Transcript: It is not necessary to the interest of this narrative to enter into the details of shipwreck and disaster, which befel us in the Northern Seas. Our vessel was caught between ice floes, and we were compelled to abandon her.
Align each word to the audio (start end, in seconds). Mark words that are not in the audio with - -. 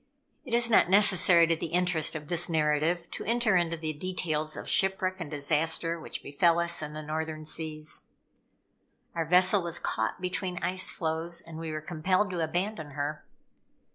It 0.45 0.55
is 0.55 0.67
not 0.67 0.89
necessary 0.89 1.45
to 1.45 1.55
the 1.55 1.67
interest 1.67 2.15
of 2.15 2.27
this 2.27 2.49
narrative 2.49 3.11
to 3.11 3.23
enter 3.25 3.55
into 3.55 3.77
the 3.77 3.93
details 3.93 4.57
of 4.57 4.67
shipwreck 4.67 5.17
and 5.19 5.29
disaster, 5.29 5.99
which 5.99 6.23
befel 6.23 6.57
us 6.57 6.81
in 6.81 6.93
the 6.93 7.03
Northern 7.03 7.45
Seas. 7.45 8.07
Our 9.13 9.25
vessel 9.27 9.61
was 9.61 9.77
caught 9.77 10.19
between 10.19 10.57
ice 10.63 10.89
floes, 10.89 11.39
and 11.39 11.59
we 11.59 11.71
were 11.71 11.81
compelled 11.81 12.31
to 12.31 12.43
abandon 12.43 12.93
her. 12.97 13.23